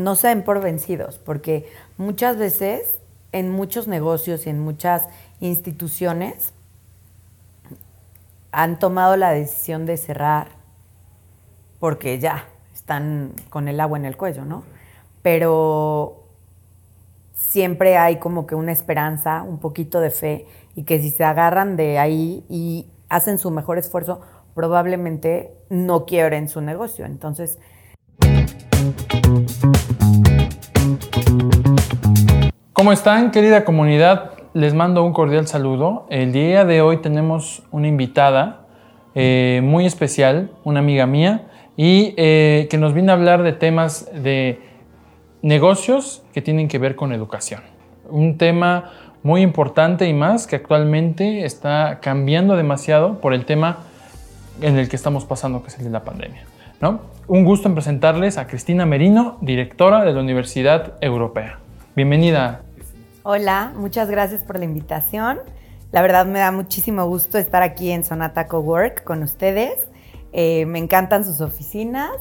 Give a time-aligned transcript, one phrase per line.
[0.00, 2.96] no se den por vencidos, porque muchas veces
[3.32, 5.08] en muchos negocios y en muchas
[5.40, 6.52] instituciones
[8.52, 10.48] han tomado la decisión de cerrar
[11.78, 14.64] porque ya están con el agua en el cuello, ¿no?
[15.22, 16.24] Pero
[17.32, 21.76] siempre hay como que una esperanza, un poquito de fe, y que si se agarran
[21.76, 24.20] de ahí y hacen su mejor esfuerzo,
[24.54, 27.06] probablemente no quiebren su negocio.
[27.06, 27.58] Entonces...
[32.80, 34.30] ¿Cómo están, querida comunidad?
[34.54, 36.06] Les mando un cordial saludo.
[36.08, 38.62] El día de hoy tenemos una invitada
[39.14, 44.08] eh, muy especial, una amiga mía, y eh, que nos viene a hablar de temas
[44.14, 44.60] de
[45.42, 47.60] negocios que tienen que ver con educación.
[48.08, 48.92] Un tema
[49.22, 53.80] muy importante y más que actualmente está cambiando demasiado por el tema
[54.62, 56.44] en el que estamos pasando, que es el de la pandemia.
[56.80, 57.00] ¿no?
[57.28, 61.58] Un gusto en presentarles a Cristina Merino, directora de la Universidad Europea.
[61.94, 62.62] Bienvenida.
[63.22, 65.40] Hola, muchas gracias por la invitación.
[65.92, 69.88] La verdad me da muchísimo gusto estar aquí en Sonata Cowork con ustedes.
[70.32, 72.12] Eh, me encantan sus oficinas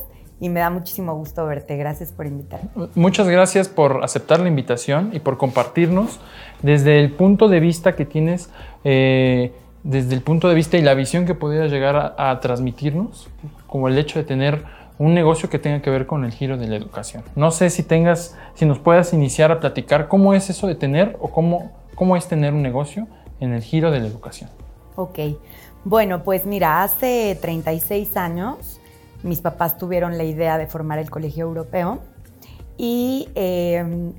[0.42, 1.78] y me da muchísimo gusto verte.
[1.78, 2.70] Gracias por invitarme.
[2.96, 6.20] Muchas gracias por aceptar la invitación y por compartirnos
[6.64, 8.50] desde el punto de vista que tienes,
[8.84, 13.30] eh, desde el punto de vista y la visión que pudieras llegar a, transmitirnos,
[13.68, 14.66] como el hecho de tener
[15.00, 17.24] un negocio que tenga que ver con el giro de la educación.
[17.36, 21.18] No sé si tengas, si nos puedas iniciar a platicar cómo es eso de tener
[21.20, 23.08] o cómo, cómo es tener un negocio
[23.40, 24.50] en el giro de la educación.
[24.96, 25.20] Ok,
[25.86, 28.80] bueno, pues mira, hace 36 años
[29.24, 32.00] mis papás tuvieron la idea de formar el Colegio Europeo
[32.78, 34.14] y em,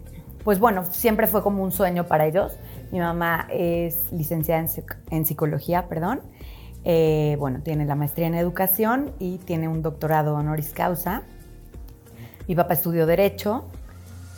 [0.44, 2.56] pues bueno, siempre fue como un sueño para ellos.
[2.90, 4.66] Mi mamá es licenciada
[5.10, 6.20] en, psicología, perdón.
[6.84, 11.22] Eh, bueno, tiene la maestría en educación y tiene un doctorado honoris causa.
[12.48, 13.66] Mi papá estudió derecho,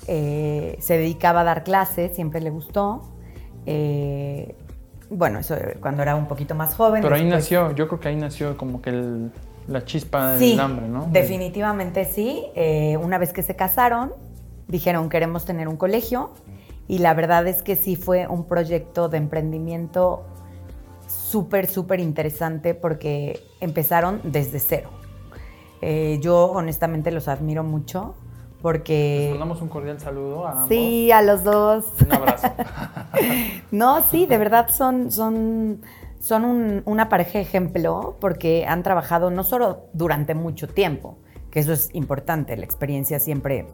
[0.07, 3.03] eh, se dedicaba a dar clases, siempre le gustó.
[3.67, 4.57] Eh,
[5.09, 7.03] bueno, eso cuando era un poquito más joven.
[7.03, 9.31] Pero ahí nació, yo creo que ahí nació como que el,
[9.69, 11.07] la chispa del hambre, ¿no?
[11.13, 12.45] Definitivamente sí.
[13.01, 14.13] Una vez que se casaron,
[14.69, 16.33] dijeron queremos tener un colegio
[16.89, 20.25] y la verdad es que sí fue un proyecto de emprendimiento
[21.33, 24.91] súper, súper interesante porque empezaron desde cero.
[25.81, 28.15] Eh, yo honestamente los admiro mucho
[28.61, 29.23] porque...
[29.23, 30.69] Les mandamos un cordial saludo a ambos.
[30.69, 31.87] Sí, a los dos.
[32.05, 32.49] Un abrazo.
[33.73, 35.81] no, sí, de verdad son, son
[36.21, 41.19] son una pareja ejemplo porque han trabajado no solo durante mucho tiempo,
[41.51, 43.67] que eso es importante, la experiencia siempre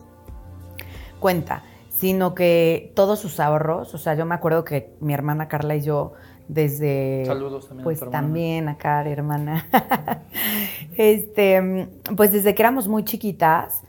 [1.21, 5.77] cuenta, sino que todos sus ahorros, o sea, yo me acuerdo que mi hermana Carla
[5.77, 6.15] y yo
[6.49, 9.67] desde saludos también pues a también a Car, hermana.
[10.97, 13.83] este, pues desde que éramos muy chiquitas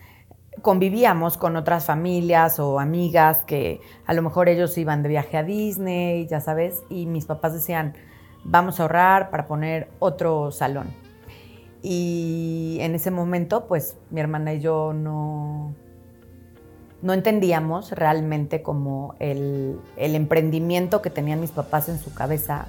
[0.62, 5.44] convivíamos con otras familias o amigas que a lo mejor ellos iban de viaje a
[5.44, 7.94] Disney, ya sabes, y mis papás decían,
[8.44, 10.88] vamos a ahorrar para poner otro salón.
[11.82, 15.74] Y en ese momento, pues mi hermana y yo no,
[17.02, 22.68] no entendíamos realmente como el, emprendimiento que tenían mis papás en su cabeza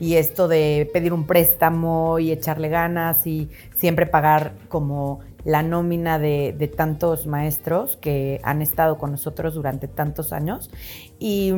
[0.00, 6.18] y esto de pedir un préstamo y echarle ganas y siempre pagar como la nómina
[6.18, 10.70] de, de, tantos maestros que han estado con nosotros durante tantos años.
[11.18, 11.52] Y,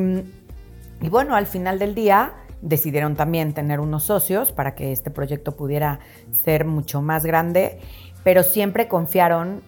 [1.01, 5.55] y bueno, al final del día decidieron también tener unos socios para que este proyecto
[5.55, 5.99] pudiera
[6.43, 7.79] ser mucho más grande,
[8.23, 9.61] pero siempre confiaron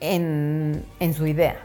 [0.00, 1.56] en, su idea.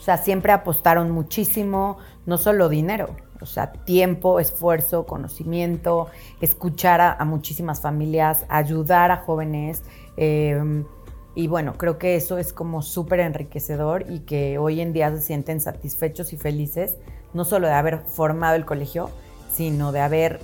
[0.00, 6.08] O sea, siempre apostaron muchísimo, no solo dinero, o sea, tiempo, esfuerzo, conocimiento,
[6.40, 9.82] escuchar a, muchísimas familias, ayudar a jóvenes.
[10.16, 10.86] Em,
[11.34, 15.20] y bueno, creo que eso es como súper enriquecedor y que hoy en día se
[15.20, 16.96] sienten satisfechos y felices,
[17.34, 19.10] no solo de haber formado el colegio,
[19.52, 20.40] sino de haber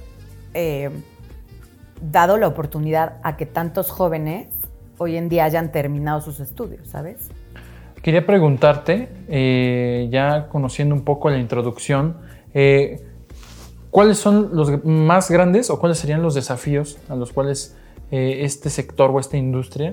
[0.52, 0.90] eh,
[2.02, 4.48] dado la oportunidad a que tantos jóvenes
[4.98, 7.30] hoy en día hayan terminado sus estudios, ¿sabes?
[8.06, 12.18] Quería preguntarte, eh, ya conociendo un poco la introducción,
[12.54, 13.04] eh,
[13.90, 17.74] ¿cuáles son los más grandes o cuáles serían los desafíos a los cuales
[18.12, 19.92] este sector o esta industria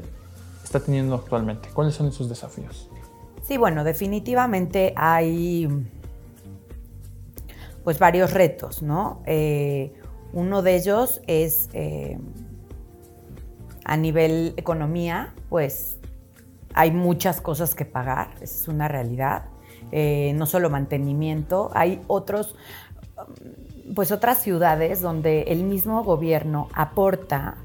[0.64, 1.70] está teniendo actualmente?
[1.74, 2.88] ¿Cuáles son esos desafíos?
[3.42, 5.68] Sí, bueno, definitivamente hay
[7.84, 9.24] pues varios retos, ¿no?
[9.26, 9.92] Eh,
[10.34, 12.20] uno de ellos es eh,
[13.86, 15.98] a nivel economía, pues
[16.74, 19.46] hay muchas cosas que pagar, esa es una realidad.
[19.92, 22.56] Eh, no solo mantenimiento, hay otros,
[23.96, 27.58] pues otras ciudades donde el mismo gobierno aporta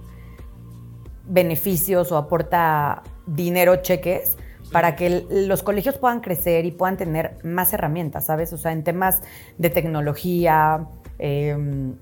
[1.26, 4.36] beneficios o aporta dinero, cheques,
[4.72, 8.52] para que los colegios puedan crecer y puedan tener más herramientas, ¿sabes?
[8.52, 9.22] O sea, en temas
[9.56, 10.86] de tecnología,
[11.18, 11.96] em,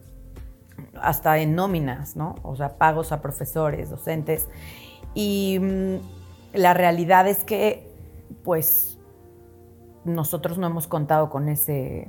[1.01, 2.37] hasta en nóminas, ¿no?
[2.43, 4.49] O sea, pagos a profesores, docentes.
[5.15, 5.97] Y mm,
[6.57, 7.91] la realidad es que,
[8.45, 8.99] pues,
[10.05, 12.09] nosotros no hemos contado con ese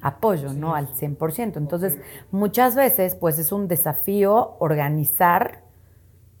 [0.00, 0.74] apoyo, ¿no?
[0.74, 1.58] Al 100%.
[1.58, 1.98] Entonces,
[2.30, 5.62] muchas veces, pues, es un desafío organizar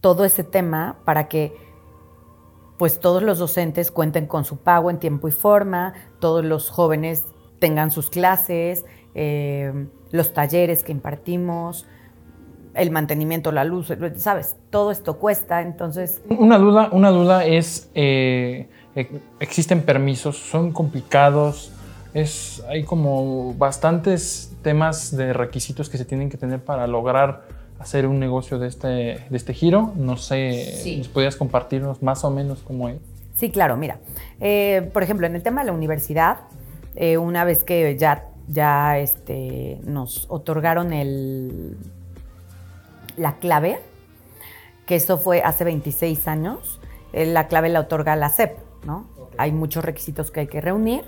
[0.00, 1.54] todo ese tema para que
[2.76, 7.24] pues todos los docentes cuenten con su pago en tiempo y forma, todos los jóvenes
[7.60, 8.84] tengan sus clases,
[9.14, 11.86] eh, los talleres que impartimos,
[12.74, 16.20] el mantenimiento, la luz, sabes, todo esto cuesta, entonces...
[16.28, 19.08] Una duda, una duda es, eh, e,
[19.40, 21.72] existen permisos, son complicados,
[22.14, 27.42] es, hay como bastantes temas de requisitos que se tienen que tener para lograr
[27.78, 29.92] hacer un negocio de este, de este giro.
[29.96, 32.98] No sé, ¿nos podrías compartirnos más o menos cómo es?
[33.34, 33.98] Sí, claro, mira.
[34.40, 36.40] Eh, por ejemplo, en el tema de la universidad,
[36.94, 41.76] eh, una vez que ya, ya este, nos otorgaron el,
[43.16, 43.80] la clave,
[44.86, 46.80] que eso fue hace 26 años,
[47.12, 49.06] eh, la clave la otorga la SEP, ¿no?
[49.38, 51.02] Hay muchos requisitos que hay que reunir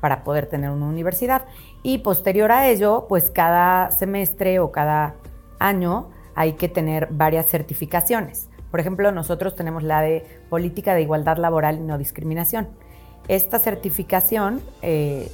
[0.00, 1.46] para poder tener una universidad.
[1.82, 5.14] Y posterior a ello, pues cada semestre o cada
[5.58, 8.48] año hay que tener varias certificaciones.
[8.70, 12.68] Por ejemplo, nosotros tenemos la de Política de Igualdad Laboral y No Discriminación.
[13.28, 15.30] Esta certificación eh,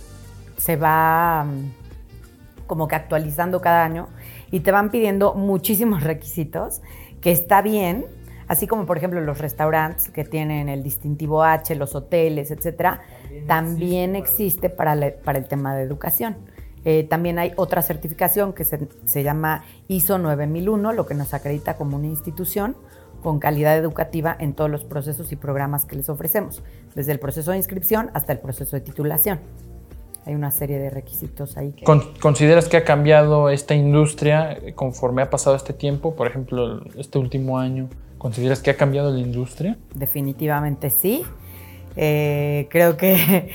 [0.57, 4.09] se va mm, como que actualizando cada año
[4.51, 6.83] y te van pidiendo muchísimos requisitos,
[7.21, 8.07] que está bien,
[8.49, 13.01] así como por ejemplo los restaurantes que tienen el distintivo H, los hoteles, etcétera,
[13.47, 16.37] también, existe, para, para el tema de educación.
[16.85, 21.97] Eh, también hay otra certificación que se, llama ISO 9001, lo que nos acredita como
[21.97, 22.77] una institución
[23.23, 26.63] con calidad educativa en todos los procesos y programas que les ofrecemos,
[26.95, 29.41] desde el proceso de inscripción hasta el proceso de titulación.
[30.27, 31.75] Hay una serie de requisitos ahí.
[32.21, 36.15] ¿Consideras que ha cambiado esta industria conforme ha pasado este tiempo?
[36.15, 37.89] Por ejemplo, este último año,
[38.19, 39.79] ¿consideras que ha cambiado la industria?
[39.95, 41.25] Definitivamente sí.
[41.97, 43.51] Eh, creo que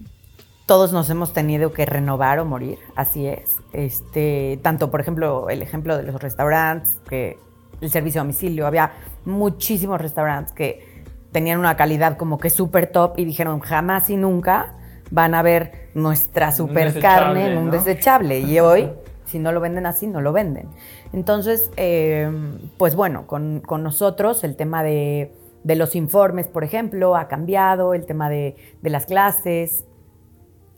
[0.66, 3.58] todos nos hemos tenido que renovar o morir, así es.
[3.72, 7.38] Este, tanto, por ejemplo, el ejemplo de los restaurantes, que
[7.80, 8.92] el servicio a domicilio, había
[9.24, 14.74] muchísimos restaurantes que tenían una calidad como que súper top y dijeron jamás y nunca
[15.12, 18.40] van a ver nuestra super carne en un desechable.
[18.40, 18.90] Y hoy,
[19.26, 20.68] si no lo venden así, no lo venden.
[21.12, 22.30] Entonces, eh,
[22.78, 25.30] pues bueno, con, nosotros el tema de,
[25.64, 29.84] los informes, por ejemplo, ha cambiado, el tema de, de las clases,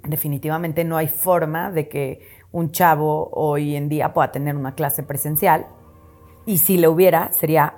[0.02, 5.04] definitivamente no hay forma de que un chavo hoy en día pueda tener una clase
[5.04, 5.66] presencial
[6.44, 7.74] y si le hubiera sería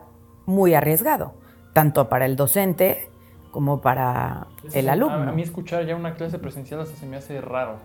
[0.47, 1.35] muy arriesgado,
[1.75, 3.11] tanto para el docente
[3.57, 5.31] como para el alumno.
[5.31, 7.77] A, mí escuchar ya una clase presencial hasta se me hace raro.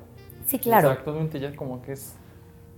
[0.45, 0.89] Sí, claro.
[0.89, 2.17] Exactamente, ya como que es...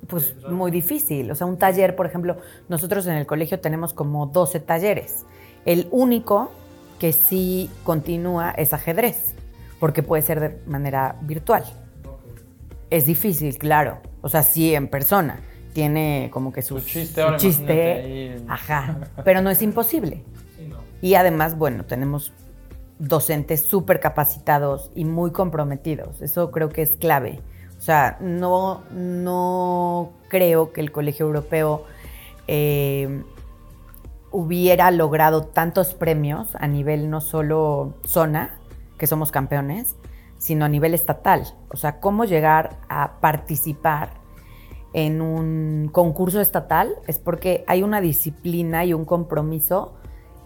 [0.08, 1.32] Pues muy difícil.
[1.32, 2.38] O sea, un taller, por ejemplo,
[2.70, 5.26] nosotros en el colegio tenemos como 12 talleres.
[5.66, 6.52] El único
[7.00, 9.34] que sí continúa es ajedrez
[9.80, 11.64] porque puede ser de manera virtual.
[12.92, 14.02] Es difícil, claro.
[14.22, 15.40] O sea, sí en persona.
[15.74, 20.24] Tiene como que su, chiste, ahora chiste ajá, pero no es imposible.
[21.02, 22.32] Y además, bueno, tenemos
[23.00, 26.22] docentes súper capacitados y muy comprometidos.
[26.22, 27.42] Eso creo que es clave.
[27.78, 31.84] O sea, no, no creo que el Colegio Europeo
[32.48, 33.24] eh,
[34.32, 38.58] hubiera logrado tantos premios a nivel no solo zona,
[38.98, 39.96] que somos campeones,
[40.38, 41.46] sino a nivel estatal.
[41.70, 44.22] O sea, cómo llegar a participar
[44.94, 49.94] en un concurso estatal es porque hay una disciplina y un compromiso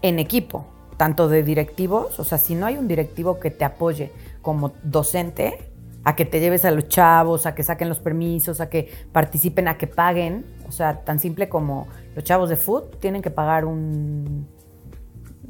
[0.02, 0.66] en equipo,
[0.98, 4.12] tanto de directivos, o sea, si no hay un directivo que te apoye
[4.42, 5.70] como docente,
[6.04, 9.68] a que te lleves a los chavos, a que saquen los permisos, a que participen,
[9.68, 13.64] a que paguen, o sea, tan simple como los chavos de foot tienen que pagar
[13.64, 14.46] un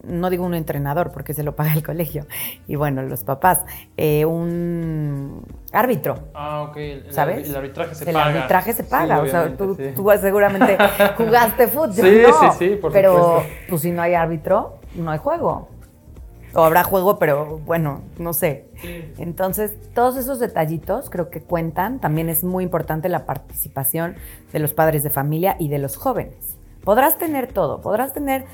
[0.05, 2.26] no digo un entrenador porque se lo paga el colegio,
[2.67, 3.61] y bueno, los papás,
[3.97, 6.28] eh, un árbitro.
[6.35, 7.11] Ah, ok.
[7.11, 7.49] ¿Sabes?
[7.49, 8.31] El arbitraje se paga.
[8.31, 9.21] El arbitraje se paga.
[9.21, 9.76] o sea, tú,
[10.21, 10.78] seguramente
[11.17, 11.93] jugaste fútbol.
[11.93, 15.68] Sí, sí, sí, por Pero pues si no hay árbitro, no hay juego.
[16.54, 18.68] O habrá juego, pero bueno, no sé.
[19.18, 22.00] Entonces, todos esos detallitos creo que cuentan.
[22.00, 24.16] También es muy importante la participación
[24.52, 26.57] de los padres de familia y de los jóvenes.
[26.85, 28.47] Podrás tener todo, podrás tener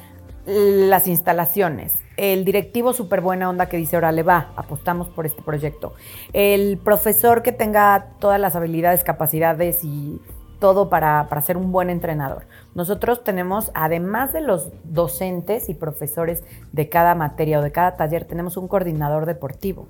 [0.47, 5.41] las instalaciones, el directivo súper buena onda que dice, ahora le va, apostamos por este
[5.43, 5.95] proyecto,
[6.33, 10.21] el profesor que tenga todas las habilidades, capacidades y
[10.65, 12.47] todo para, para ser un buen entrenador.
[12.75, 16.43] Nosotros tenemos, además de los docentes y profesores
[16.73, 19.89] de cada materia o de cada taller, tenemos un coordinador deportivo.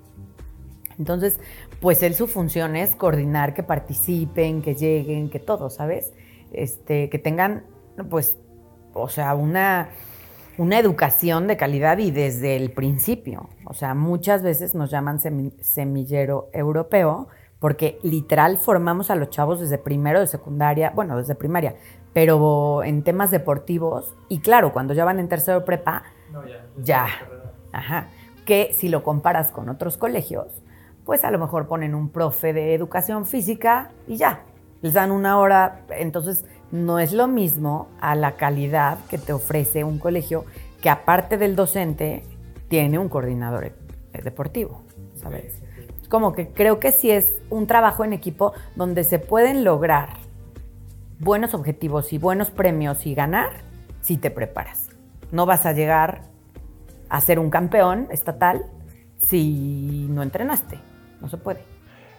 [0.98, 1.38] Entonces,
[1.80, 6.12] pues él su función es coordinar que participen, que lleguen, que todo, ¿sabes?
[6.52, 7.62] Este, que tengan,
[8.10, 8.36] pues,
[8.94, 9.90] o sea, una,
[10.58, 13.48] una educación de calidad y desde el principio.
[13.64, 15.20] O sea, muchas veces nos llaman
[15.60, 17.28] semillero europeo
[17.64, 21.76] porque literal formamos a los chavos desde primero de secundaria, bueno, desde primaria,
[22.12, 26.02] pero en temas deportivos y claro, cuando ya van en tercero prepa,
[26.46, 27.06] ya, ya.
[27.72, 28.08] Ajá.
[28.44, 30.62] Que si lo comparas con otros colegios,
[31.06, 34.42] pues a lo mejor ponen un profe de educación física y ya,
[34.82, 39.84] les dan una hora, entonces no es lo mismo a la calidad que te ofrece
[39.84, 40.44] un colegio
[40.82, 42.24] que aparte del docente
[42.68, 43.72] tiene un coordinador
[44.22, 44.82] deportivo,
[45.14, 45.63] ¿sabes?
[46.14, 50.10] Como que creo que sí es un trabajo en equipo donde se pueden lograr
[51.18, 53.50] buenos objetivos y buenos premios y ganar
[54.00, 54.90] si te preparas.
[55.32, 56.22] No vas a llegar
[57.08, 58.62] a ser un campeón estatal
[59.18, 60.78] si no entrenaste.
[61.20, 61.64] No se puede.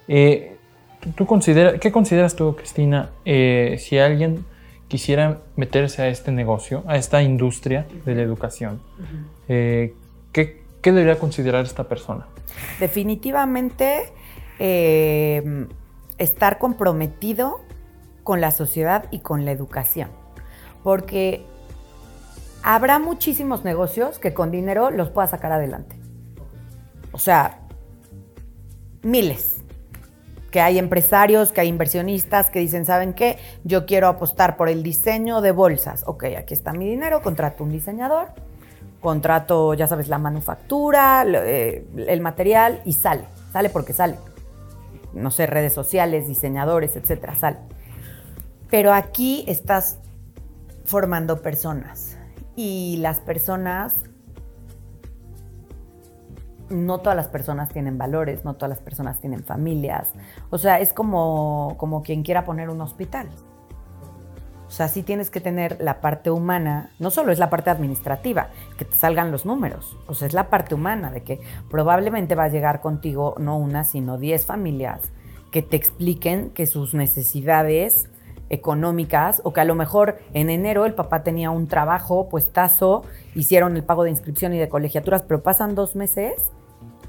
[0.09, 0.57] Eh,
[1.15, 4.43] ¿tú considera, ¿Qué consideras tú, Cristina, eh, si alguien
[4.89, 8.81] quisiera meterse a este negocio, a esta industria de la educación?
[9.47, 9.93] Eh,
[10.33, 12.27] ¿qué, debería considerar esta persona?
[12.79, 14.13] Definitivamente
[16.17, 17.61] estar comprometido
[18.23, 20.09] con la sociedad y con la educación.
[20.83, 21.45] Porque
[22.63, 25.95] habrá muchísimos negocios que con dinero los pueda sacar adelante.
[27.11, 27.59] O sea,
[29.01, 29.57] miles.
[30.51, 33.37] Que hay empresarios, que hay inversionistas que dicen, ¿saben qué?
[33.65, 36.03] Yo quiero apostar por el diseño de bolsas.
[36.07, 38.29] Ok, aquí está mi dinero, contrato un diseñador,
[39.05, 43.25] contrato, ya sabes, la manufactura, eh, el material y sale.
[43.53, 44.17] Sale porque sale.
[45.13, 47.59] No sé, redes sociales, diseñadores, etcétera, sale.
[48.71, 49.99] Pero aquí estás
[50.85, 52.17] formando personas
[52.55, 53.93] y las personas
[56.69, 60.13] no todas las personas tienen valores, no todas las personas tienen familias.
[60.49, 63.29] O sea, es como, como quien quiera poner un hospital.
[64.75, 68.49] O sea, sí tienes que tener la parte humana, no solo es la parte administrativa,
[68.77, 71.39] que te salgan los números, o sea, es la parte humana de que
[71.71, 74.99] probablemente va a llegar contigo no una, sino diez familias
[75.49, 78.09] que te expliquen que sus necesidades
[78.49, 83.03] económicas o que a lo mejor en enero el papá tenía un trabajo puestazo,
[83.33, 86.33] hicieron el pago de inscripción y de colegiaturas, pero pasan dos meses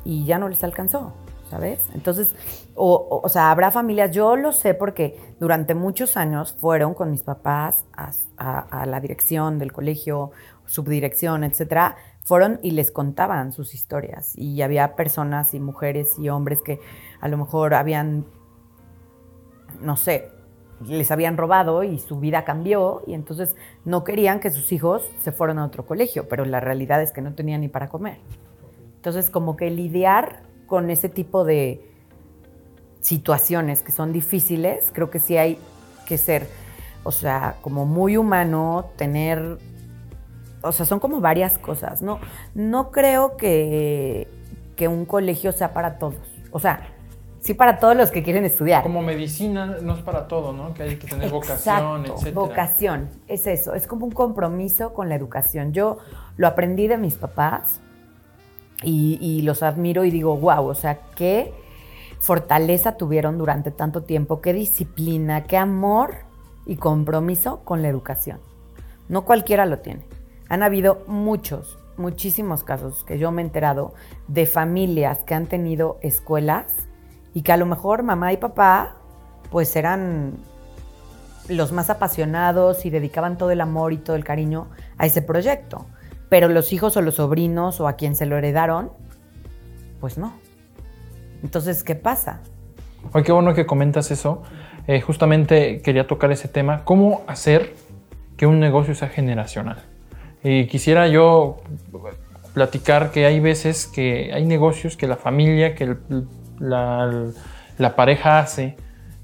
[0.04, 1.14] y ya no les alcanzó,
[1.50, 1.88] ¿sabes?
[1.94, 2.34] Entonces,
[2.74, 7.84] o, sea, habrá familias, yo lo sé porque durante muchos años fueron con mis papás
[7.96, 10.30] a, la dirección del colegio,
[10.66, 14.36] subdirección, etcétera, fueron y les contaban sus historias.
[14.36, 16.80] Y había personas y mujeres y hombres que
[17.20, 18.26] a lo mejor habían,
[19.80, 20.30] no sé,
[20.84, 25.32] les habían robado y su vida cambió y entonces no querían que sus hijos se
[25.32, 28.18] fueran a otro colegio, pero la realidad es que no tenían ni para comer.
[28.96, 31.80] Entonces, como que lidiar con ese tipo de
[33.00, 35.58] situaciones que son difíciles, creo que sí hay
[36.06, 36.48] que ser,
[37.04, 39.58] o sea, como muy humano, tener,
[40.62, 42.18] o sea, son como varias cosas, ¿no?
[42.54, 44.26] No creo que,
[44.74, 46.16] que un colegio sea para todos.
[46.50, 46.88] O sea,
[47.40, 48.82] sí para todos los que quieren estudiar.
[48.82, 50.74] Como medicina no es para todo, ¿no?
[50.74, 52.34] Que hay que tener vocación, etc.
[52.34, 55.72] Vocación, es eso, es como un compromiso con la educación.
[55.72, 55.98] Yo
[56.36, 57.80] lo aprendí de mis papás
[58.82, 61.52] y, los admiro y digo, wow, o sea, qué
[62.20, 66.14] fortaleza tuvieron durante tanto tiempo, qué disciplina, qué amor
[66.66, 68.40] y compromiso con la educación.
[69.08, 70.04] No cualquiera lo tiene.
[70.48, 73.94] Han habido muchos, muchísimos casos que yo me he enterado
[74.28, 76.72] de familias que han tenido escuelas
[77.32, 78.96] y que a lo mejor mamá y papá
[79.50, 80.38] pues eran
[81.48, 84.66] los más apasionados y dedicaban todo el amor y todo el cariño
[84.98, 85.86] a ese proyecto
[86.28, 88.90] pero los hijos o los sobrinos o a quien se lo heredaron,
[90.00, 90.34] pues no.
[91.42, 92.40] Entonces, ¿qué pasa?
[93.12, 94.42] Ay, qué bueno que comentas eso.
[94.86, 97.74] Eh, justamente quería tocar ese tema, ¿cómo hacer
[98.36, 99.82] que un negocio sea generacional?
[100.44, 101.56] Y quisiera yo
[102.54, 105.96] platicar que hay veces que hay negocios que la familia, que
[106.60, 107.26] la,
[107.78, 108.76] la pareja hace,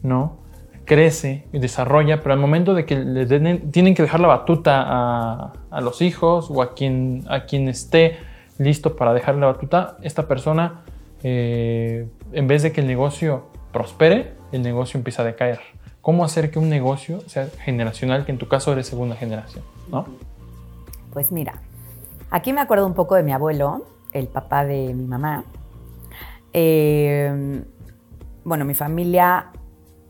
[0.02, 0.41] ¿no?
[0.84, 5.80] Crece y desarrolla, pero al momento de que le tienen que dejar la batuta a,
[5.80, 8.18] los hijos o a quien, a quien esté
[8.58, 10.82] listo para dejar la batuta, esta persona,
[11.22, 15.60] eh, en vez de que el negocio prospere, el negocio empieza a decaer.
[16.00, 19.64] ¿Cómo hacer que un negocio sea generacional, que en tu caso eres segunda generación?
[19.90, 20.06] ¿no?
[21.12, 21.54] Pues mira,
[22.30, 25.44] aquí me acuerdo un poco de mi abuelo, el papá de mi mamá.
[26.52, 27.62] Eh,
[28.44, 29.46] bueno, mi familia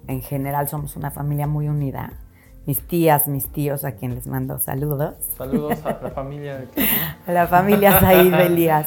[0.06, 2.12] en general somos una familia muy unida.
[2.66, 5.14] Mis tías, mis tíos, a quien les mando saludos.
[5.36, 6.66] Saludos a la familia.
[7.26, 8.86] a la familia Said Elías.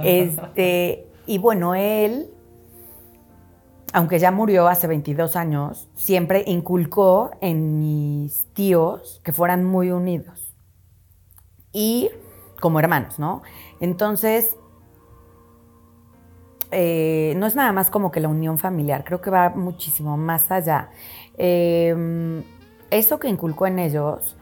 [0.00, 2.28] Este, y bueno, él,
[3.92, 10.54] aunque ya murió hace 22 años, siempre inculcó en mis tíos que fueran muy unidos.
[11.72, 12.10] Y
[12.60, 13.42] como hermanos, ¿no?
[13.80, 14.56] Entonces,
[16.74, 20.50] eh, no es nada más como que la unión familiar, creo que va muchísimo más
[20.50, 20.90] allá.
[21.38, 22.42] Em,
[22.90, 24.36] eso que inculcó en ellos,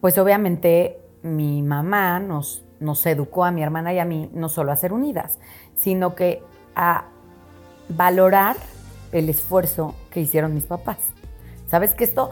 [0.00, 4.72] pues obviamente mi mamá nos, nos educó a mi hermana y a mí no solo
[4.72, 5.38] a ser unidas,
[5.74, 6.42] sino que
[6.74, 7.04] a
[7.88, 8.56] valorar
[9.12, 10.98] el esfuerzo que hicieron mis papás.
[11.66, 12.30] ¿Sabes que esto,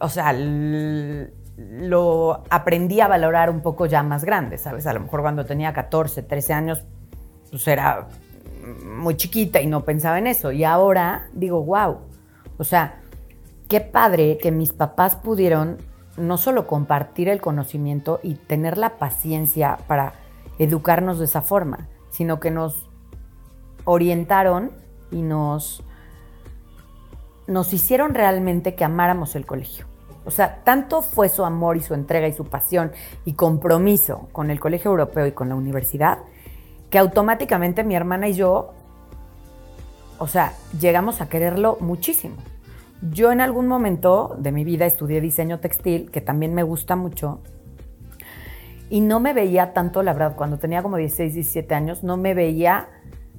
[0.00, 4.86] o sea, lo aprendí a valorar un poco ya más grande, ¿sabes?
[4.86, 6.82] A lo mejor cuando tenía 14, 13 años,
[7.50, 8.08] pues era
[8.84, 10.52] muy chiquita y no pensaba en eso.
[10.52, 11.98] Y ahora digo, wow,
[12.58, 13.00] o sea,
[13.68, 15.78] qué padre que mis papás pudieron
[16.16, 20.14] no solo compartir el conocimiento y tener la paciencia para
[20.58, 22.88] educarnos de esa forma, sino que nos
[23.84, 24.72] orientaron
[25.10, 25.82] y nos,
[27.46, 29.86] nos hicieron realmente que amáramos el colegio.
[30.26, 32.92] O sea, tanto fue su amor y su entrega y su pasión
[33.24, 36.18] y compromiso con el Colegio Europeo y con la universidad,
[36.90, 38.74] que automáticamente mi hermana y yo,
[40.18, 42.36] o sea, llegamos a quererlo muchísimo.
[43.00, 47.40] Yo en algún momento de mi vida estudié diseño textil, que también me gusta mucho,
[48.90, 52.34] y no me veía tanto, la verdad, cuando tenía como 16, 17 años, no me
[52.34, 52.88] veía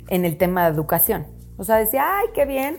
[0.07, 1.27] en el tema de educación.
[1.57, 2.77] O sea, decía, ay, qué bien,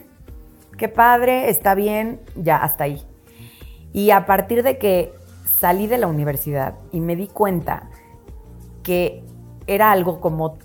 [0.79, 3.03] qué padre, está bien, ya, hasta ahí.
[3.93, 5.13] Y a partir de que
[5.45, 7.91] salí de la universidad y me di cuenta
[8.83, 9.23] que
[9.67, 10.59] era algo como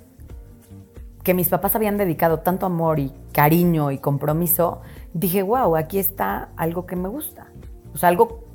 [1.23, 4.81] que mis papás habían dedicado tanto amor y cariño y compromiso,
[5.13, 7.47] dije, wow, aquí está algo que me gusta.
[7.93, 8.45] O sea, algo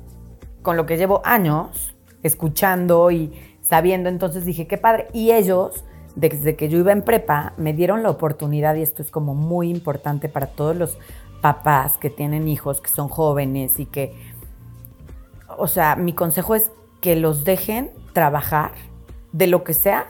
[0.63, 4.09] con lo que llevo años escuchando y sabiendo.
[4.09, 5.07] Entonces dije, qué padre.
[5.13, 5.83] Y ellos,
[6.15, 9.69] desde que yo iba en prepa, me dieron la oportunidad, y esto es como muy
[9.69, 10.97] importante para todos los
[11.41, 14.15] papás que tienen hijos, que son jóvenes y que,
[15.57, 18.71] o sea, mi consejo es que los dejen trabajar
[19.31, 20.07] de lo que sea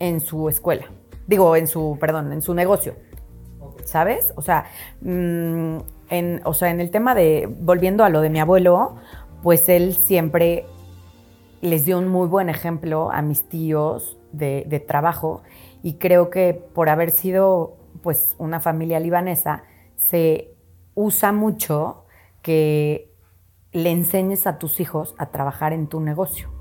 [0.00, 0.86] en su escuela.
[1.28, 2.96] Digo, en su, perdón, en su negocio.
[3.84, 4.32] ¿Sabes?
[4.36, 4.64] O sea,
[5.00, 5.78] mm,
[6.10, 8.96] en, o sea, en el tema de, volviendo a lo de mi abuelo,
[9.42, 10.66] pues él siempre
[11.60, 15.42] les dio un muy buen ejemplo a mis tíos de, de trabajo
[15.82, 19.64] y creo que por haber sido pues una familia libanesa,
[19.96, 20.54] se
[20.94, 22.04] usa mucho
[22.42, 23.12] que
[23.72, 26.59] le enseñes a tus hijos a trabajar en tu negocio.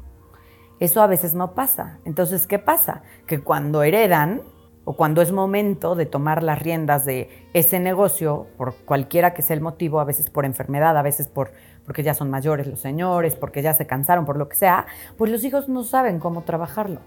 [0.80, 2.00] Eso a veces no pasa.
[2.06, 3.02] Entonces, ¿qué pasa?
[3.28, 4.42] Que cuando heredan
[4.86, 9.56] o cuando es momento de tomar las riendas de ese negocio, por cualquiera que sea
[9.56, 11.52] el motivo, a veces por enfermedad, a veces por,
[11.86, 14.88] porque ya son mayores los señores, porque ya se cansaron, por lo que sea,
[15.18, 17.02] pues los hijos no saben cómo trabajarlo.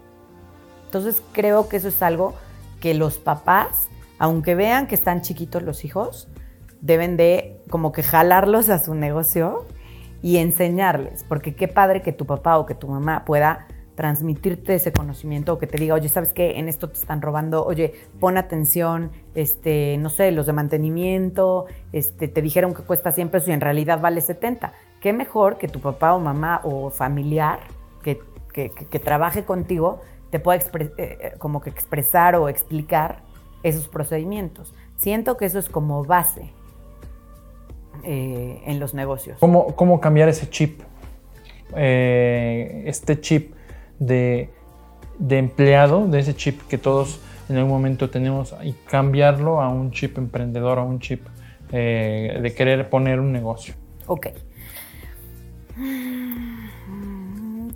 [0.85, 2.35] Entonces creo que eso es algo
[2.79, 3.87] que los papás,
[4.19, 6.29] aunque vean que están chiquitos los hijos,
[6.79, 9.65] deben de como que jalarlos a su negocio
[10.23, 14.93] y enseñarles, porque qué padre que tu papá o que tu mamá pueda transmitirte ese
[14.93, 16.57] conocimiento o que te diga, oye, ¿sabes qué?
[16.57, 22.29] En esto te están robando, oye, pon atención, este, no sé, los de mantenimiento, este,
[22.29, 24.71] te dijeron que cuesta 100 pesos y en realidad vale 70.
[25.01, 27.59] Qué mejor que tu papá o mamá o familiar
[28.01, 28.21] que,
[28.53, 33.23] que, trabaje contigo te pueda eh, eh, expresar o explicar
[33.61, 34.73] esos procedimientos.
[34.95, 36.53] Siento que eso es como base
[38.03, 39.37] eh, en los negocios.
[39.39, 40.81] ¿Cómo, ¿Cómo, cambiar ese chip?
[41.75, 43.53] Eh, este chip
[43.99, 44.49] de,
[45.19, 49.91] de, empleado, de ese chip que todos en algún momento tenemos, y cambiarlo a un
[49.91, 51.25] chip emprendedor, a un chip
[51.71, 53.73] eh, de querer poner un negocio.
[54.07, 54.27] Ok.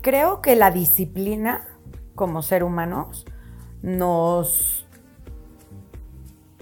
[0.01, 1.67] Creo que la disciplina
[2.15, 3.25] como ser humanos
[3.81, 4.87] nos...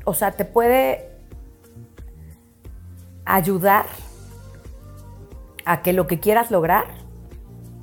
[0.03, 1.14] O sea, te puede
[3.25, 3.85] ayudar
[5.65, 6.85] a que lo que quieras lograr,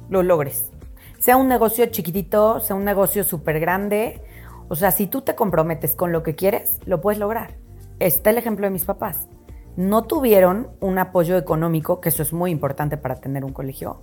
[0.09, 0.71] lo logres.
[1.19, 4.23] Sea un negocio chiquitito, sea un negocio súper grande.
[4.69, 7.57] O sea, si tú te comprometes con lo que quieres, lo puedes lograr.
[7.99, 9.29] Está el ejemplo de mis papás.
[9.77, 14.03] No tuvieron un apoyo económico, que eso es muy importante para tener un colegio,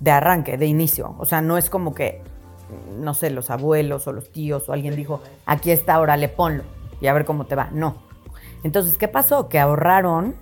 [0.00, 1.14] de arranque, de inicio.
[1.18, 2.22] O sea, no es como que,
[2.98, 6.64] no sé, los abuelos o los tíos o alguien dijo, aquí está, ahora le ponlo
[7.00, 7.70] y a ver cómo te va.
[7.72, 8.02] No.
[8.62, 9.48] Entonces, ¿qué pasó?
[9.48, 10.34] Que ahorraron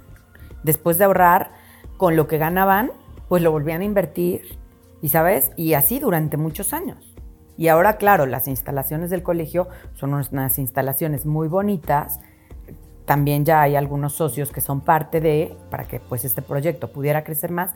[0.65, 1.53] después de ahorrar
[1.97, 2.91] con lo que ganaban,
[3.29, 4.59] pues lo volvían a invertir,
[5.01, 7.15] y sabes, y así durante muchos años.
[7.57, 12.19] Y ahora, claro, las instalaciones del colegio son unas instalaciones muy bonitas,
[13.05, 17.23] también ya hay algunos socios que son parte de, para que pues este proyecto pudiera
[17.23, 17.75] crecer más.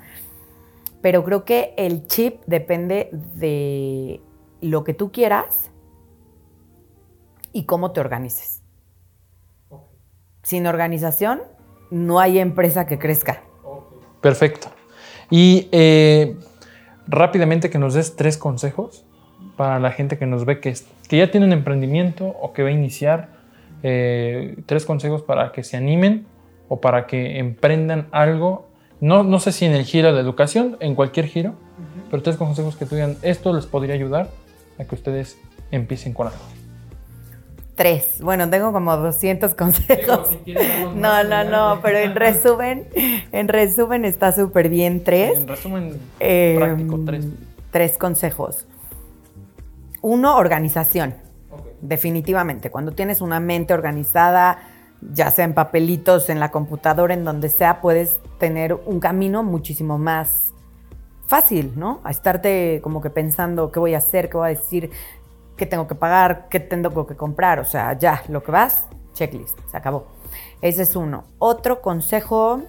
[1.02, 4.20] Pero creo que el chip depende de
[4.60, 5.70] lo que tú quieras
[7.52, 8.62] y cómo te organices.
[10.42, 11.40] Sin organización
[11.90, 13.42] no hay empresa que crezca.
[14.20, 14.68] Perfecto.
[15.30, 16.36] Y eh,
[17.06, 19.04] rápidamente que nos des tres consejos
[19.56, 20.74] para la gente que nos ve que,
[21.08, 23.36] que ya tiene un emprendimiento o que va a iniciar.
[23.82, 26.26] Eh, tres consejos para que se animen
[26.68, 28.68] o para que emprendan algo.
[29.00, 31.54] No, no sé si en el giro de educación, en cualquier giro,
[32.10, 34.30] pero tres consejos que tú digan, esto les podría ayudar
[34.78, 35.38] a que ustedes
[35.70, 36.57] empiecen con algo.
[37.78, 38.20] Tres.
[38.20, 40.36] Bueno, tengo como 200 consejos.
[40.96, 42.88] no, no, no, pero en resumen,
[43.30, 45.38] en resumen está súper bien tres.
[45.38, 47.26] En resumen, em, práctico, tres.
[47.70, 48.66] Tres consejos.
[50.02, 51.14] Uno, organización.
[51.80, 52.68] Definitivamente.
[52.68, 54.58] Cuando tienes una mente organizada,
[55.00, 59.98] ya sea en papelitos, en la computadora, en donde sea, puedes tener un camino muchísimo
[59.98, 60.52] más
[61.28, 62.00] fácil, ¿no?
[62.02, 64.90] A estarte como que pensando qué voy a hacer, qué voy a decir,
[65.58, 67.58] qué tengo que pagar, qué tengo que comprar.
[67.58, 70.06] O sea, ya, lo que vas, checklist, se acabó.
[70.62, 71.24] Ese es uno.
[71.38, 72.62] Otro consejo.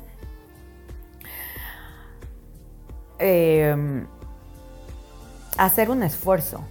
[3.19, 4.07] Em,
[5.57, 6.61] hacer un esfuerzo.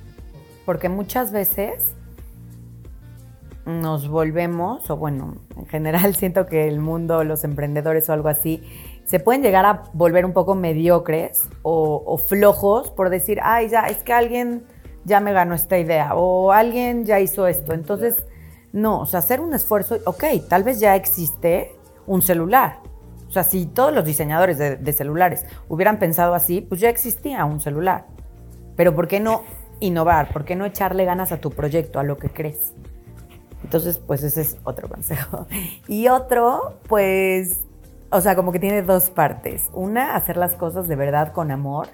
[0.66, 1.94] Porque muchas veces
[3.64, 8.62] nos volvemos, o bueno, en general siento que el mundo, los emprendedores o algo así,
[9.04, 13.82] se pueden llegar a volver un poco mediocres o, o flojos por decir, ay, ya,
[13.86, 14.66] es que alguien
[15.04, 17.72] ya me ganó esta idea o alguien ya hizo esto.
[17.72, 18.16] Entonces,
[18.72, 22.80] no, o sea, hacer un esfuerzo, ok, tal vez ya existe un celular.
[23.28, 27.60] O sea, si todos los diseñadores de, celulares hubieran pensado así, pues ya existía un
[27.60, 28.06] celular.
[28.74, 29.42] Pero ¿por qué no
[29.80, 30.32] innovar?
[30.32, 32.72] ¿Por qué no echarle ganas a tu proyecto, a lo que crees?
[33.62, 35.46] Entonces, pues ese es otro consejo.
[35.88, 37.60] Y otro, pues,
[38.10, 39.68] o sea, como que tiene dos partes.
[39.74, 41.88] Una, hacer las cosas de verdad con amor.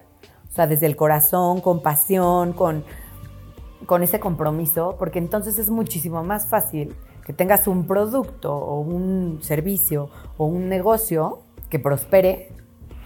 [0.54, 2.84] O sea, desde el corazón, con pasión, con
[3.86, 9.38] con ese compromiso, porque entonces es muchísimo más fácil que tengas un producto o un
[9.42, 11.40] servicio o un negocio
[11.70, 12.52] que prospere,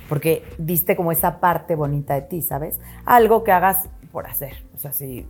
[0.09, 2.81] porque diste como esa parte bonita de ti, ¿sabes?
[3.05, 4.65] Algo que hagas por hacer.
[4.75, 5.27] O sea, si,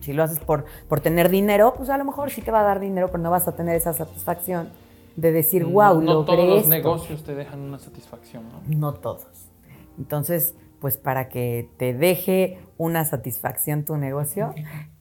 [0.00, 2.64] si lo haces por, por tener dinero, pues a lo mejor sí te va a
[2.64, 4.70] dar dinero, pero no vas a tener esa satisfacción
[5.16, 8.62] de decir, wow, no, no todos los negocios te dejan una satisfacción, ¿no?
[8.68, 9.26] No todos.
[9.98, 14.54] Entonces, pues para que te deje una satisfacción tu negocio,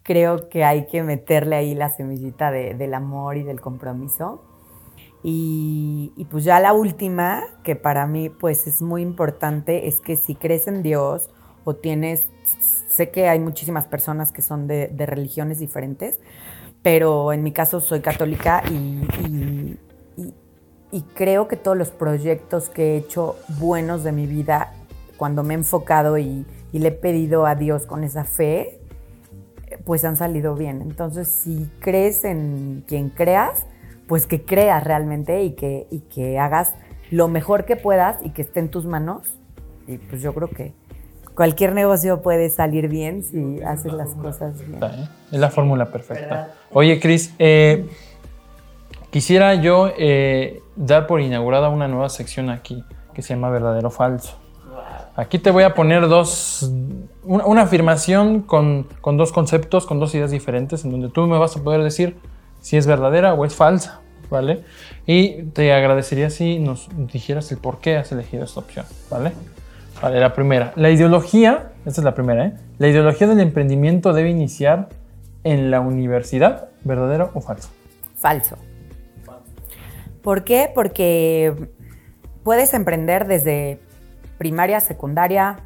[0.03, 4.43] creo que hay que meterle ahí la semillita del amor y del compromiso.
[5.23, 10.35] Y, pues ya la última, que para mí pues es muy importante, es que si
[10.35, 11.29] crees en Dios
[11.65, 12.29] o tienes,
[12.89, 16.19] sé que hay muchísimas personas que son de, religiones diferentes,
[16.81, 19.77] pero en mi caso soy católica y,
[20.91, 24.73] y creo que todos los proyectos que he hecho buenos de mi vida
[25.17, 28.79] cuando me he enfocado y, le he pedido a Dios con esa fe,
[29.83, 30.83] pues han salido bien.
[30.83, 33.65] Entonces, si crees en quien creas,
[34.07, 36.73] pues que creas realmente y que, y que hagas
[37.09, 39.39] lo mejor que puedas y que esté en tus manos.
[39.87, 40.73] Y pues yo creo que
[41.37, 44.83] cualquier negocio puede salir bien si haces las cosas bien.
[44.83, 45.07] ¿eh?
[45.31, 46.53] Es la fórmula perfecta.
[46.71, 47.87] Oye, Cris, eh,
[49.11, 54.46] quisiera yo eh, dar por inaugurada una nueva sección aquí que se llama Verdadero Falso.
[55.17, 56.71] Aquí te voy a poner dos,
[57.23, 61.63] una, afirmación con, dos conceptos, con dos ideas diferentes, en donde tú me vas a
[61.63, 62.17] poder decir
[62.61, 64.63] si es verdadera o es falsa, ¿vale?
[65.07, 69.31] Y te agradecería si nos dijeras el por qué has elegido esta opción, ¿vale?
[70.03, 70.71] Vale, la primera.
[70.75, 72.53] La ideología, esta es la primera, ¿eh?
[72.77, 74.89] La ideología del emprendimiento debe iniciar
[75.43, 77.69] en la universidad, ¿verdadero o falso?
[78.17, 78.55] Falso.
[80.21, 80.69] ¿Por qué?
[80.75, 81.55] Porque
[82.43, 83.79] puedes emprender desde
[84.37, 85.57] primaria, secundaria,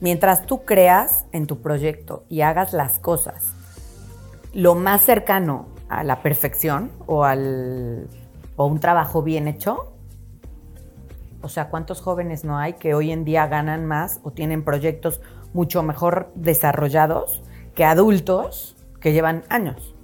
[0.00, 3.54] mientras tú creas en tu proyecto y hagas las cosas
[4.52, 8.08] lo más cercano a la perfección o al
[8.56, 9.94] o un trabajo bien hecho,
[11.40, 15.22] o sea, ¿cuántos jóvenes no hay que hoy en día ganan más o tienen proyectos
[15.54, 17.42] mucho mejor desarrollados
[17.74, 19.94] que adultos que llevan años?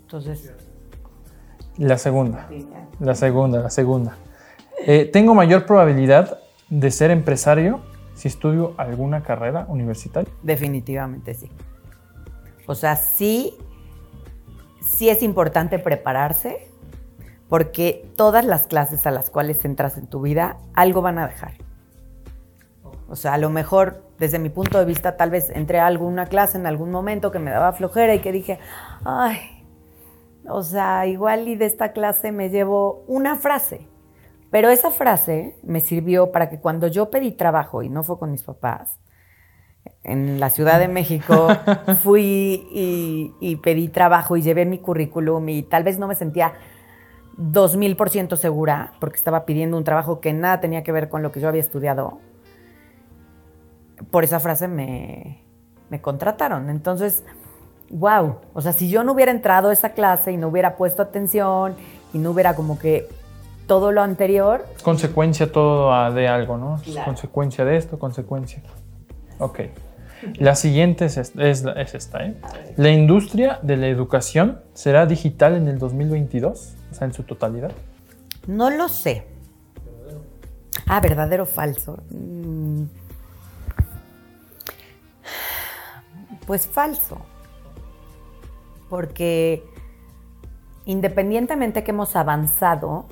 [0.00, 0.54] Entonces...
[1.76, 2.48] La segunda,
[2.98, 4.16] la segunda, la segunda.
[4.78, 6.38] Eh, tengo mayor probabilidad
[6.68, 7.80] de ser empresario
[8.14, 10.32] si estudio alguna carrera universitaria?
[10.42, 11.50] Definitivamente sí.
[12.66, 13.54] O sea, sí,
[14.80, 16.68] sí es importante prepararse
[17.48, 21.52] porque todas las clases a las cuales entras en tu vida algo van a dejar.
[23.08, 26.26] O sea, a lo mejor, desde mi punto de vista, tal vez entré a alguna
[26.26, 28.58] clase en algún momento que me daba flojera y que dije,
[29.04, 29.38] ay,
[30.48, 33.86] O sea, igual y de esta clase me llevo una frase.
[34.56, 38.30] Pero esa frase me sirvió para que cuando yo pedí trabajo, y no fue con
[38.30, 38.98] mis papás,
[40.02, 41.48] en la Ciudad de México,
[42.02, 46.54] fui y, y pedí trabajo y llevé mi currículum y tal vez no me sentía
[47.36, 51.40] 2000% segura porque estaba pidiendo un trabajo que nada tenía que ver con lo que
[51.40, 52.20] yo había estudiado.
[54.10, 55.44] Por esa frase me,
[55.90, 56.70] me contrataron.
[56.70, 57.24] Entonces,
[57.90, 61.02] wow, o sea, si yo no hubiera entrado a esa clase y no hubiera puesto
[61.02, 61.76] atención
[62.14, 63.06] y no hubiera como que
[63.66, 64.64] todo lo anterior.
[64.82, 66.80] Consecuencia todo de algo, ¿no?
[67.04, 68.62] Consecuencia de esto, consecuencia.
[69.38, 69.60] Ok.
[70.38, 72.36] La siguiente es, esta, ¿eh?
[72.76, 76.74] ¿La industria de la educación será digital en el 2022?
[76.90, 77.72] O sea, en su totalidad.
[78.46, 79.26] No lo sé.
[80.86, 81.98] Ah, verdadero o falso.
[82.10, 82.84] Mm.
[86.46, 87.18] Pues falso.
[88.88, 89.64] Porque
[90.86, 93.06] independientemente que hemos avanzado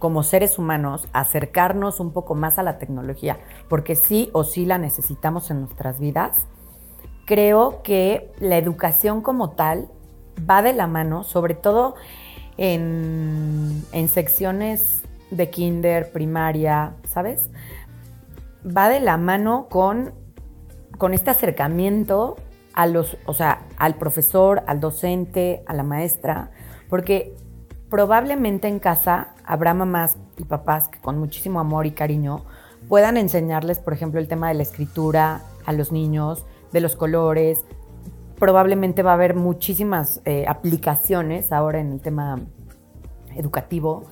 [0.00, 4.78] como seres humanos, acercarnos un poco más a la tecnología, porque sí o sí la
[4.78, 6.38] necesitamos en nuestras vidas,
[7.26, 9.88] creo que la educación como tal
[10.48, 11.94] va de la mano, sobre todo
[12.56, 17.50] en, secciones de kinder, primaria, ¿sabes?
[18.66, 20.14] Va de la mano con,
[20.96, 22.36] con este acercamiento
[22.72, 26.50] a los, o sea, al profesor, al docente, a la maestra,
[26.88, 27.36] porque
[27.90, 32.44] probablemente en casa habrá mamás y papás que con muchísimo amor y cariño
[32.88, 37.64] puedan enseñarles, por ejemplo, el tema de la escritura a los niños, de los colores.
[38.38, 42.40] Probablemente va a haber muchísimas eh, aplicaciones ahora en el tema
[43.36, 44.04] educativo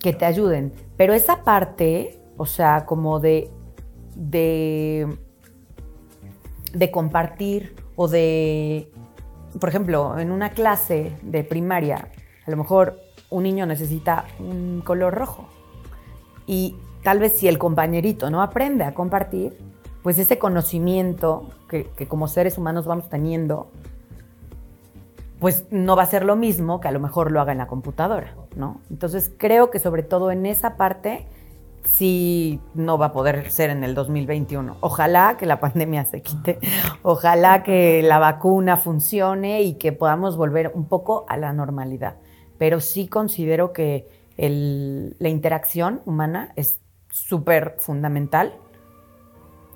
[0.00, 0.72] que te ayuden.
[0.96, 3.50] Pero esa parte, o sea, como de,
[4.16, 5.16] de,
[6.72, 8.90] de compartir o de,
[9.60, 12.08] por ejemplo, en una clase de primaria,
[12.46, 15.46] a lo mejor un niño necesita un color rojo.
[16.46, 19.56] Y tal vez si el compañerito no aprende a compartir,
[20.02, 23.70] pues ese conocimiento que, como seres humanos vamos teniendo,
[25.40, 27.66] pues no va a ser lo mismo que a lo mejor lo haga en la
[27.66, 28.80] computadora, ¿no?
[28.90, 31.26] Entonces creo que sobre todo en esa parte
[31.88, 34.76] sí no va a poder ser en el 2021.
[34.80, 36.58] Ojalá que la pandemia se quite,
[37.02, 42.16] ojalá que la vacuna funcione y que podamos volver un poco a la normalidad
[42.64, 48.54] pero sí considero que la interacción humana es súper fundamental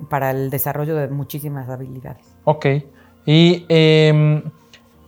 [0.09, 2.25] para el desarrollo de muchísimas habilidades.
[2.45, 2.65] Ok.
[3.27, 4.43] ¿Y em,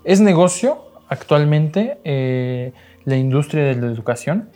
[0.04, 2.74] es negocio actualmente eh,
[3.06, 4.50] la industria de la educación?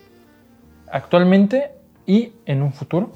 [0.92, 1.70] ¿Actualmente
[2.04, 3.10] y en un futuro?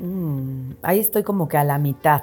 [0.00, 2.22] Mm, ahí estoy como que a la mitad.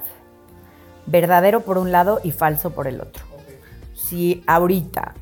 [1.05, 3.30] Verdadero por un lado y falso por el otro
[4.11, 5.13] si ahorita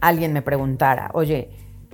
[0.00, 1.50] alguien me preguntara, oye,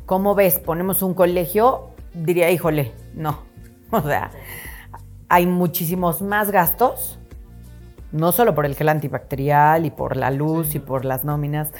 [0.06, 0.58] ¿cómo ves?
[0.58, 1.90] ¿Ponemos un colegio?
[2.14, 3.42] Diría, híjole, no.
[3.92, 4.30] O sea,
[5.28, 7.18] hay muchísimos más gastos,
[8.10, 11.72] no solo por el gel antibacterial y por la luz y por las nóminas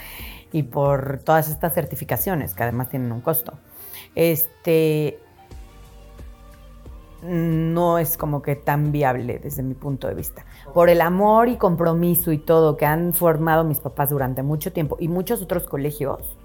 [0.51, 3.53] y por todas estas certificaciones que además tienen un costo.
[4.13, 5.19] Este,
[7.23, 10.45] no es como que tan viable desde mi punto de vista.
[10.73, 14.97] Por el amor y compromiso y todo que han formado mis papás durante mucho tiempo
[14.99, 16.37] y muchos otros colegios,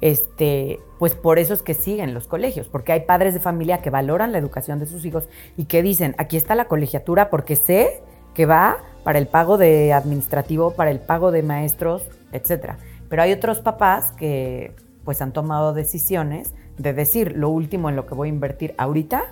[0.00, 3.90] este, pues por eso es que siguen los colegios, porque hay padres de familia que
[3.90, 8.02] valoran la educación de sus hijos y que dicen, aquí está la colegiatura porque sé
[8.34, 12.74] que va para el pago de administrativo, para el pago de maestros, etc.
[13.08, 14.74] Pero hay otros papás que
[15.04, 19.24] pues han tomado decisiones de decir, lo último en lo que voy a invertir ahorita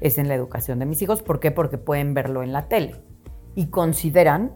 [0.00, 1.22] es en la educación de mis hijos.
[1.22, 1.50] ¿Por qué?
[1.50, 2.96] Porque pueden verlo en la tele
[3.54, 4.52] y consideran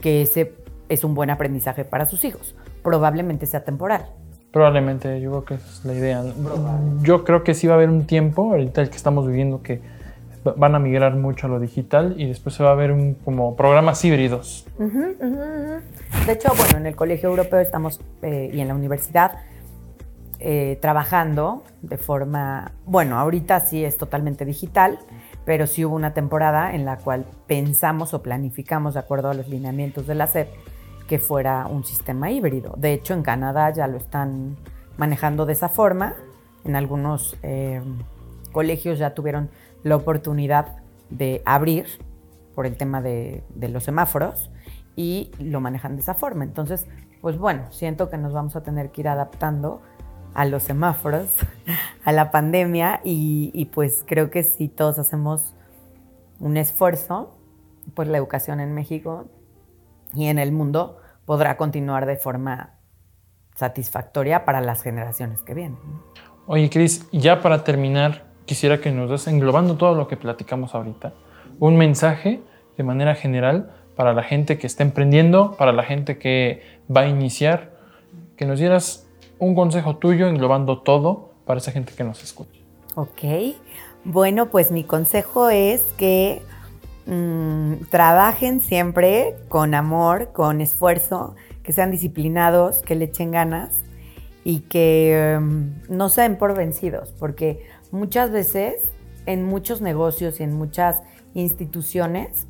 [0.00, 0.54] que ese
[0.88, 2.54] es un buen aprendizaje para sus hijos.
[2.82, 4.06] Probablemente sea temporal.
[4.52, 6.22] Probablemente, yo creo que es la idea.
[7.00, 9.80] Yo creo que sí va a haber un tiempo, ahorita el que estamos viviendo, que
[10.56, 13.56] van a migrar mucho a lo digital y después se va a ver un, como
[13.56, 14.66] programas híbridos.
[14.78, 19.38] De hecho, bueno, en el Colegio Europeo estamos eh, y en la universidad
[20.44, 24.98] eh, trabajando de forma, bueno, ahorita sí es totalmente digital,
[25.44, 29.46] pero sí hubo una temporada en la cual pensamos o planificamos de acuerdo a los
[29.46, 30.48] lineamientos de la SEP
[31.06, 32.74] que fuera un sistema híbrido.
[32.76, 34.56] De hecho, en Canadá ya lo están
[34.96, 36.14] manejando de esa forma.
[36.64, 37.80] En algunos eh,
[38.50, 39.48] colegios ya tuvieron
[39.84, 40.78] la oportunidad
[41.08, 41.86] de abrir
[42.56, 44.50] por el tema de, de los semáforos
[44.96, 46.42] y lo manejan de esa forma.
[46.42, 46.88] Entonces,
[47.20, 49.80] pues bueno, siento que nos vamos a tener que ir adaptando
[50.34, 51.28] a los semáforos,
[52.04, 55.54] a la pandemia y, pues creo que si todos hacemos
[56.40, 57.36] un esfuerzo,
[57.94, 59.26] pues la educación en México
[60.14, 62.74] y en el mundo podrá continuar de forma
[63.54, 65.78] satisfactoria para las generaciones que vienen.
[66.46, 71.12] Oye, Cris, ya para terminar, quisiera que nos des, englobando todo lo que platicamos ahorita,
[71.60, 72.40] un mensaje
[72.76, 76.62] de manera general para la gente que está emprendiendo, para la gente que
[76.94, 77.72] va a iniciar,
[78.36, 79.01] que nos dieras
[79.42, 82.60] un consejo tuyo englobando todo para esa gente que nos escucha.
[82.94, 83.56] Ok,
[84.04, 86.42] bueno, pues mi consejo es que
[87.06, 93.82] mm, trabajen siempre con amor, con esfuerzo, que sean disciplinados, que le echen ganas
[94.44, 98.76] y que mm, no se den por vencidos, porque muchas veces
[99.26, 101.02] en muchos negocios y en muchas
[101.34, 102.46] instituciones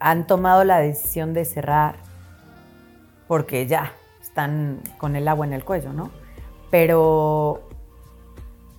[0.00, 1.96] han tomado la decisión de cerrar
[3.28, 3.92] porque ya
[4.36, 6.10] están con el agua en el cuello, ¿no?
[6.70, 7.62] Pero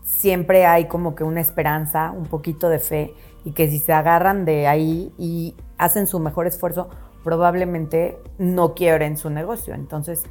[0.03, 4.45] siempre hay como que una esperanza, un poquito de fe y que si se agarran
[4.45, 6.89] de ahí y hacen su mejor esfuerzo,
[7.23, 9.73] probablemente no quiebren su negocio.
[9.73, 10.25] Entonces,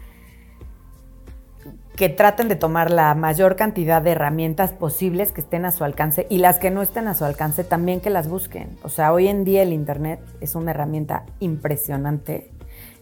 [1.97, 6.29] que traten de tomar la mayor cantidad de herramientas posibles que estén a su alcance
[6.31, 8.79] y las que no estén a su alcance también que las busquen.
[8.85, 12.53] O sea, hoy en día el Internet es una herramienta impresionante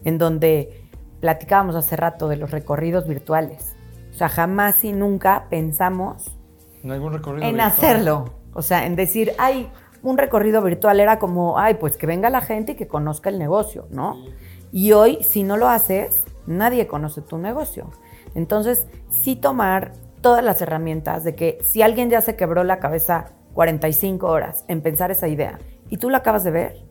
[0.05, 0.84] en donde
[1.25, 3.75] platicábamos hace rato de los recorridos virtuales.
[4.11, 6.37] O sea, jamás y nunca pensamos
[6.83, 7.67] ¿En, algún recorrido en virtual?
[7.67, 8.25] hacerlo.
[8.53, 9.71] O sea, en decir, ay,
[10.03, 13.39] un recorrido virtual era como, ay, pues que venga la gente y que conozca el
[13.39, 14.23] negocio, ¿no?
[14.71, 17.89] Y hoy, si no lo haces, nadie conoce tu negocio.
[18.35, 23.31] Entonces, sí tomar todas las herramientas de que si alguien ya se quebró la cabeza
[23.55, 25.57] 45 horas en pensar esa idea
[25.89, 26.85] y tú la acabas de ver,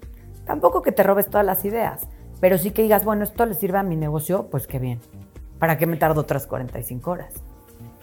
[0.45, 2.09] tampoco que te robes todas las ideas,
[2.45, 5.01] pero sí que digas, bueno, esto le sirve a mi negocio, pues qué bien.
[5.59, 7.33] ¿Para qué me tardo otras 45 horas?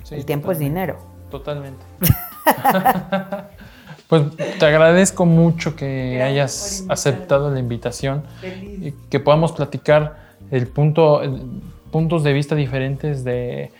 [0.01, 0.97] Sí, el tiempo es dinero.
[1.29, 1.77] Totalmente.
[4.07, 4.23] pues
[4.57, 10.17] te agradezco mucho que Gracias hayas aceptado la invitación y que podamos platicar
[10.49, 11.43] el punto, el-
[11.91, 13.71] puntos de vista diferentes de,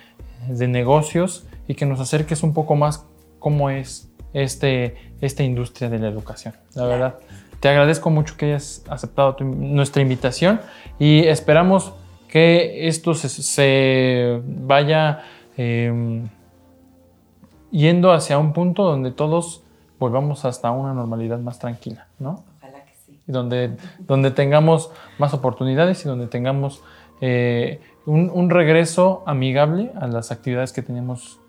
[0.48, 3.04] de negocios y que nos acerques un poco más
[3.40, 6.54] cómo es este, esta industria de la educación.
[6.76, 7.16] La verdad,
[7.62, 10.60] te agradezco mucho que hayas aceptado tu- nuestra invitación
[11.00, 11.94] y esperamos
[12.28, 15.22] que esto se, se vaya
[15.58, 16.24] eh,
[17.72, 19.64] yendo hacia un punto donde todos
[20.00, 22.44] volvamos hasta una normalidad más tranquila, ¿no?
[22.58, 23.20] Ojalá que sí.
[23.28, 26.82] Y donde, donde tengamos más oportunidades y donde tengamos
[27.22, 31.40] eh, un, un regreso amigable a las actividades que tenemos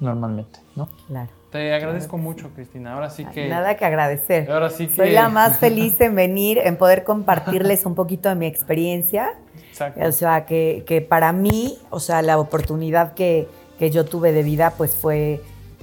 [0.00, 0.88] normalmente, ¿no?
[1.08, 1.30] Claro.
[1.52, 2.94] Te agradezco mucho, Cristina.
[2.94, 3.46] Ahora sí que...
[3.46, 4.50] Nada que agradecer.
[4.50, 4.94] Ahora sí que...
[4.94, 9.34] Soy la más feliz en venir, en poder compartirles un poquito de mi experiencia.
[9.68, 10.00] Exacto.
[10.02, 14.42] O sea, que, que para mí, o sea, la oportunidad que, que yo tuve de
[14.42, 15.42] vida, pues fue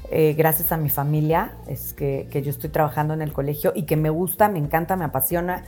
[0.09, 3.83] eh, gracias a mi familia, es que, que yo estoy trabajando en el colegio y
[3.83, 5.65] que me gusta, me encanta, me apasiona.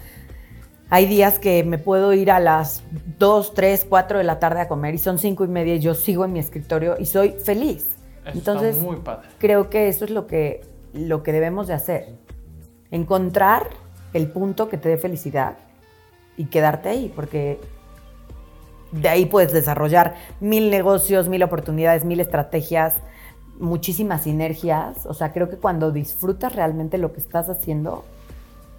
[0.89, 2.81] Hay días que me puedo ir a las
[3.19, 5.93] 2, 3, 4 de la tarde a comer y son 5 y media y yo
[5.93, 8.00] sigo en mi escritorio y soy feliz.
[8.25, 9.27] Eso Entonces, está muy padre.
[9.39, 10.61] creo que eso es lo que,
[10.93, 12.15] lo que debemos de hacer.
[12.91, 13.69] Encontrar
[14.13, 15.57] el punto que te dé felicidad
[16.37, 17.59] y quedarte ahí, porque
[18.91, 22.95] de ahí puedes desarrollar mil negocios, mil oportunidades, mil estrategias,
[23.59, 25.05] muchísimas sinergias.
[25.05, 28.03] O sea, creo que cuando disfrutas realmente lo que estás haciendo,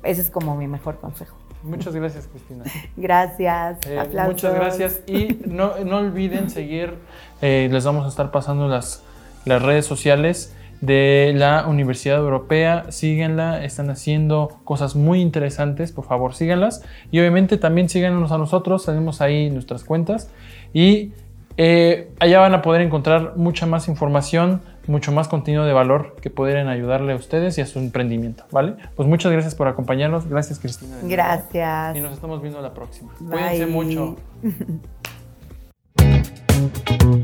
[0.02, 1.36] ese es como mi mejor consejo.
[1.62, 2.64] Muchas gracias, Cristina.
[2.96, 3.78] Gracias.
[3.86, 6.94] Eh, muchas gracias y no, no olviden seguir,
[7.40, 9.04] eh, les vamos a estar pasando las,
[9.44, 16.34] las redes sociales de la Universidad Europea, síganla, están haciendo cosas muy interesantes, por favor
[16.34, 20.28] síganlas y obviamente también síganos a nosotros, tenemos ahí nuestras cuentas
[20.72, 21.12] y
[21.56, 26.30] eh, allá van a poder encontrar mucha más información, mucho más contenido de valor que
[26.30, 28.74] pudieran ayudarle a ustedes y a su emprendimiento, ¿vale?
[28.96, 30.96] Pues muchas gracias por acompañarnos, gracias Cristina.
[31.04, 31.96] Gracias.
[31.96, 33.12] Y nos estamos viendo la próxima.
[33.20, 33.30] Bye.
[33.30, 34.16] Cuídense mucho.